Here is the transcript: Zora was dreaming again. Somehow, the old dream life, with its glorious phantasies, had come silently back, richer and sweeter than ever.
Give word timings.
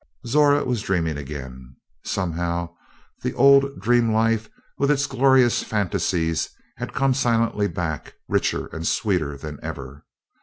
Zora 0.25 0.65
was 0.65 0.81
dreaming 0.81 1.19
again. 1.19 1.75
Somehow, 2.03 2.73
the 3.21 3.35
old 3.35 3.79
dream 3.79 4.11
life, 4.11 4.49
with 4.79 4.89
its 4.89 5.05
glorious 5.05 5.61
phantasies, 5.61 6.49
had 6.77 6.91
come 6.91 7.13
silently 7.13 7.67
back, 7.67 8.15
richer 8.27 8.65
and 8.73 8.87
sweeter 8.87 9.37
than 9.37 9.59
ever. 9.61 10.03